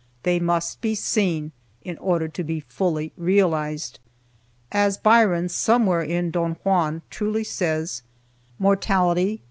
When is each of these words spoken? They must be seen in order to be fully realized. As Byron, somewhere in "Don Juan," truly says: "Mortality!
They 0.23 0.39
must 0.39 0.81
be 0.81 0.95
seen 0.95 1.51
in 1.83 1.95
order 1.99 2.27
to 2.27 2.43
be 2.43 2.59
fully 2.61 3.13
realized. 3.15 3.99
As 4.71 4.97
Byron, 4.97 5.47
somewhere 5.47 6.01
in 6.01 6.31
"Don 6.31 6.53
Juan," 6.63 7.03
truly 7.11 7.43
says: 7.43 8.01
"Mortality! 8.57 9.39